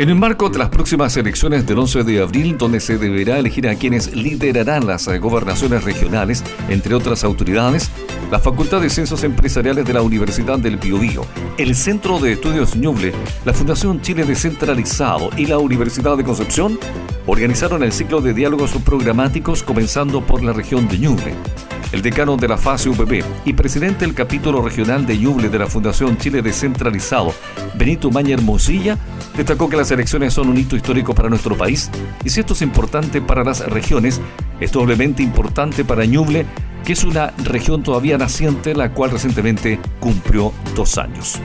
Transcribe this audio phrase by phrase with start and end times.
[0.00, 3.68] En el marco de las próximas elecciones del 11 de abril, donde se deberá elegir
[3.68, 7.90] a quienes liderarán las gobernaciones regionales, entre otras autoridades,
[8.30, 11.26] la Facultad de Ciencias Empresariales de la Universidad del Biobío,
[11.58, 13.12] el Centro de Estudios Ñuble,
[13.44, 16.78] la Fundación Chile Descentralizado y la Universidad de Concepción
[17.26, 21.34] organizaron el ciclo de diálogos programáticos comenzando por la región de Ñuble.
[21.92, 25.66] El decano de la fase UPB y presidente del capítulo regional de Ñuble de la
[25.66, 27.34] Fundación Chile Descentralizado,
[27.74, 28.96] Benito Mañer Mosilla,
[29.36, 31.90] destacó que las elecciones son un hito histórico para nuestro país
[32.24, 34.20] y si esto es importante para las regiones,
[34.60, 36.46] es doblemente importante para Ñuble,
[36.84, 41.40] que es una región todavía naciente, la cual recientemente cumplió dos años.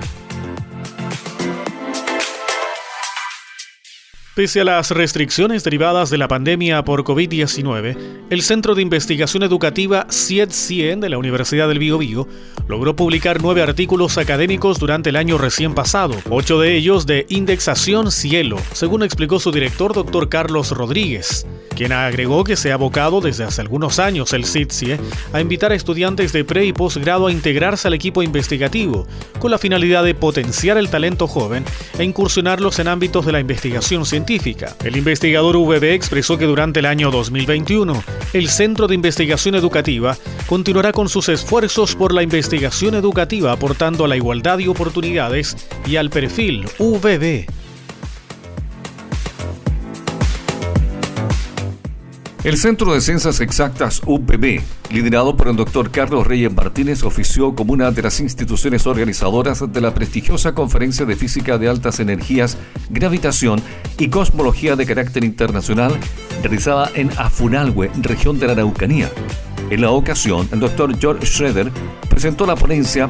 [4.36, 10.08] Pese a las restricciones derivadas de la pandemia por COVID-19, el Centro de Investigación Educativa
[10.10, 12.27] CIED-CIEN de la Universidad del Biobío
[12.68, 18.12] logró publicar nueve artículos académicos durante el año recién pasado, ocho de ellos de indexación
[18.12, 23.44] Cielo, según explicó su director, doctor Carlos Rodríguez quien agregó que se ha abocado desde
[23.44, 24.98] hace algunos años el CITSIE
[25.34, 29.05] a invitar a estudiantes de pre y posgrado a integrarse al equipo investigativo,
[29.40, 31.66] con la finalidad de potenciar el talento joven
[31.99, 34.24] e incursionarlos en ámbitos de la investigación científica.
[34.84, 40.91] El investigador VB expresó que durante el año 2021, el Centro de Investigación Educativa continuará
[40.93, 46.09] con sus esfuerzos por la investigación educativa aportando a la igualdad de oportunidades y al
[46.09, 47.65] perfil VB.
[52.46, 57.74] El Centro de Ciencias Exactas UPB, liderado por el doctor Carlos Reyes Martínez, ofició como
[57.74, 62.55] una de las instituciones organizadoras de la prestigiosa Conferencia de Física de Altas Energías,
[62.91, 63.63] Gravitación
[63.98, 65.97] y Cosmología de carácter internacional,
[66.44, 69.09] realizada en Afunalhue, región de la Araucanía.
[69.72, 71.72] En la ocasión, el doctor George Schroeder
[72.12, 73.09] presentó la ponencia,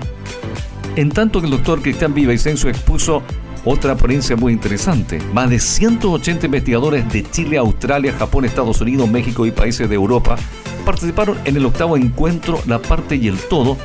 [0.96, 3.22] en tanto que el doctor Cristian Villavicencio expuso
[3.66, 5.20] otra ponencia muy interesante.
[5.34, 10.38] Más de 180 investigadores de Chile, Australia, Japón, Estados Unidos, México y países de Europa
[10.86, 13.76] participaron en el octavo encuentro La parte y el todo,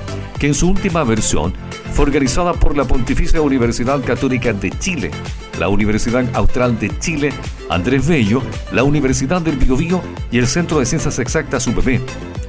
[0.40, 1.52] que en su última versión
[1.92, 5.10] fue organizada por la Pontificia Universidad Católica de Chile,
[5.58, 7.30] la Universidad Austral de Chile,
[7.68, 8.42] Andrés Bello,
[8.72, 10.00] la Universidad del Biobío
[10.32, 12.00] y el Centro de Ciencias Exactas UPP.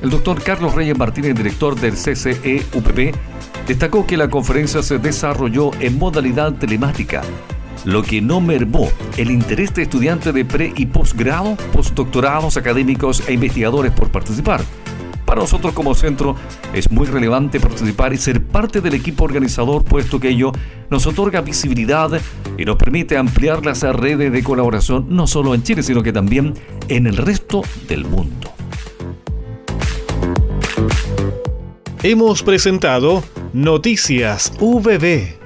[0.01, 3.13] El doctor Carlos Reyes Martínez, director del CCE UPP,
[3.67, 7.21] destacó que la conferencia se desarrolló en modalidad telemática,
[7.83, 13.33] lo que no mermó el interés de estudiantes de pre y posgrado, postdoctorados, académicos e
[13.33, 14.61] investigadores por participar.
[15.31, 16.35] Para nosotros como centro
[16.73, 20.51] es muy relevante participar y ser parte del equipo organizador, puesto que ello
[20.89, 22.19] nos otorga visibilidad
[22.57, 26.53] y nos permite ampliar las redes de colaboración no solo en Chile, sino que también
[26.89, 28.51] en el resto del mundo.
[32.03, 35.40] Hemos presentado Noticias VB